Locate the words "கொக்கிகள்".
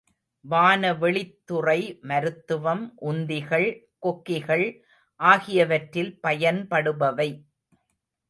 3.99-4.65